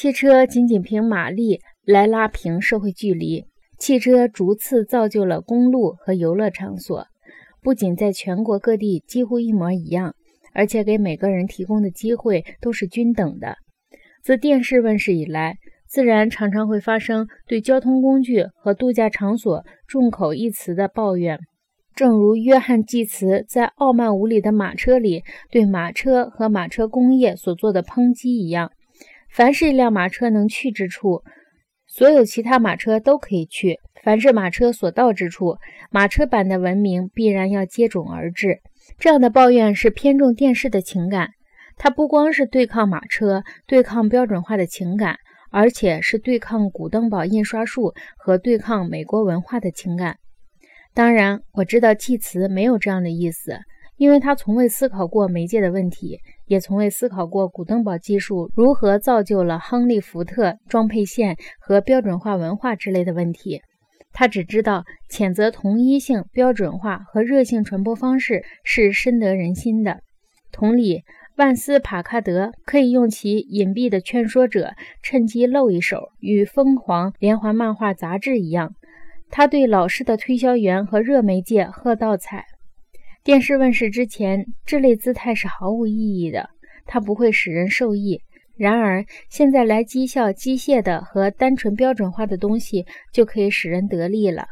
[0.00, 3.44] 汽车仅仅凭马力来拉平社会距离，
[3.78, 7.06] 汽车逐次造就了公路和游乐场所，
[7.60, 10.14] 不仅在全国各地几乎一模一样，
[10.54, 13.56] 而且给每个人提供的机会都是均等的。
[14.24, 15.56] 自电视问世以来，
[15.86, 21.38] 自然常常会发生对交通工具和度假场所众口一词的抱怨。
[21.94, 28.72] 正如约翰·济慈在《傲慢无礼的马车》里对马车和马车工业所做的抨击一样，
[29.32, 31.22] 凡是一辆马车能去之处，
[31.86, 35.56] 所有其他马车都可以去；凡是马车所到之处，
[35.90, 38.60] 马车版的文明必然要接踵而至。
[38.98, 41.30] 这样的抱怨是偏重电视的情感，
[41.76, 45.16] 它不光是对抗马车、对抗标准化的情感，
[45.50, 50.16] 而且是对抗古登堡印刷术和对抗美国文化的情感。
[50.92, 53.56] 当然，我知道济慈没有这样的意思，
[53.96, 56.18] 因为他从未思考过媒介的问题，
[56.50, 63.62] 也从未思考过古登堡技术如何造就了亨利·福特装配线和标准化文化之类的问题。
[64.12, 70.00] 他只知道谴责同一性、标准化和热性传播方式是深得人心的。
[70.50, 71.04] 同理，
[71.36, 74.72] 万斯·帕卡德可以用其隐蔽的劝说者
[75.04, 78.74] 趁机露一手，与疯狂连环漫画杂志一样。
[79.30, 82.46] 他对老式的推销员和热媒介喝倒彩。
[83.22, 86.48] 电视问世之前，这类姿态是毫无意义的，
[86.86, 88.22] 它不会使人受益。
[88.56, 94.46] 然而，现在来讥笑机械的和单纯标准化的东西，就可以使人得利了。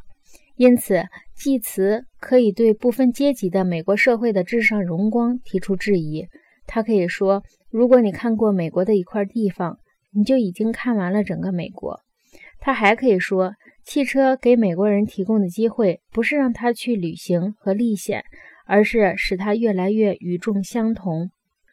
[0.56, 1.02] 因此，
[1.34, 6.26] 济慈可以对不分阶级的美国社会的至上荣光提出质疑。
[6.66, 9.78] 他可以说：“如果你看过美国的一块地方，
[10.12, 12.00] 你就已经看完了整个美国。”
[12.60, 13.54] 他还可以说。
[13.84, 18.22] 汽车给美国人提供的机会，不是让他去旅行和历险，
[18.68, 21.30] 而是使它越来越与众相同。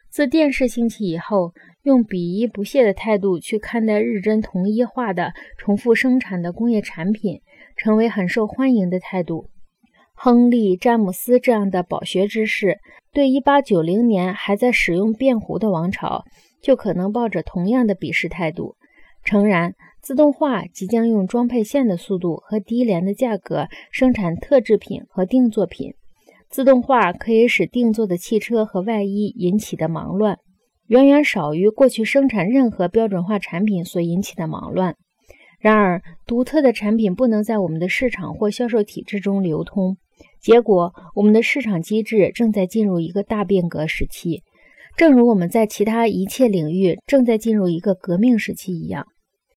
[0.08, 1.52] 自电视兴起以后，
[1.82, 7.42] 用鄙夷不屑的态度去看待日臻同一化的重复生产的工业产品，
[7.76, 9.50] 成为很受欢迎的态度。
[10.14, 12.78] 亨利·詹姆斯这样的饱学之士，
[13.12, 16.24] 对1890年还在使用便壶的王朝，
[16.62, 18.74] 就可能抱着同样的鄙视态度。
[19.22, 19.74] 诚然。
[20.02, 25.94] 自动化即将用装配线的速度和低廉的价格生产特制品和定作品。
[26.48, 30.38] 自动化可以使定做的汽车和外衣引起的忙乱，
[30.86, 34.96] 远远少于过去生产任何标准化产品所引起的忙乱。
[35.58, 39.96] 然而，独特的产品不能在我们的市场或销售体制中流通，
[40.40, 44.42] 结果，我们的市场机制正在进入一个大变革时期，
[44.96, 49.06] 正如我们在其他一切领域正在进入一个革命时期一样。